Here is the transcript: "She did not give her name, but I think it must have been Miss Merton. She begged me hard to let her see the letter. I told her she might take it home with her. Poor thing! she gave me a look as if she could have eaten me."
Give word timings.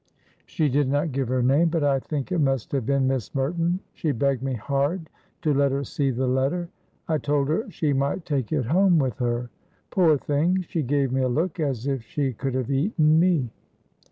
"She 0.47 0.67
did 0.67 0.89
not 0.89 1.11
give 1.11 1.27
her 1.27 1.43
name, 1.43 1.69
but 1.69 1.83
I 1.83 1.99
think 1.99 2.31
it 2.31 2.39
must 2.39 2.71
have 2.71 2.87
been 2.87 3.07
Miss 3.07 3.35
Merton. 3.35 3.81
She 3.93 4.11
begged 4.11 4.41
me 4.41 4.53
hard 4.55 5.11
to 5.43 5.53
let 5.53 5.71
her 5.71 5.83
see 5.83 6.09
the 6.09 6.25
letter. 6.25 6.69
I 7.07 7.19
told 7.19 7.49
her 7.49 7.69
she 7.69 7.93
might 7.93 8.25
take 8.25 8.51
it 8.51 8.65
home 8.65 8.97
with 8.97 9.19
her. 9.19 9.51
Poor 9.91 10.17
thing! 10.17 10.63
she 10.67 10.81
gave 10.81 11.11
me 11.11 11.21
a 11.21 11.29
look 11.29 11.59
as 11.59 11.85
if 11.85 12.01
she 12.01 12.33
could 12.33 12.55
have 12.55 12.71
eaten 12.71 13.19
me." 13.19 13.51